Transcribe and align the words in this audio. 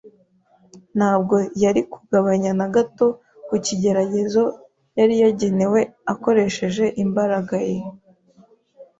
ntabwo 0.97 1.35
yari 1.63 1.81
kugabanya 1.93 2.51
na 2.59 2.67
gato 2.75 3.07
ku 3.47 3.55
kigeragezo 3.65 4.43
yari 4.97 5.15
yagenewe 5.23 5.79
akoresheje 6.13 6.85
imbaraga 7.03 7.55
ye 7.69 7.77